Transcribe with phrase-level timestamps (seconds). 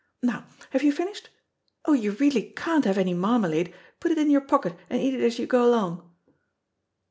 [0.23, 1.29] Now, have you finished?
[1.85, 5.21] Oh, you really can't have any marmalade; put it in your pocket and eat it
[5.23, 6.09] as you go along."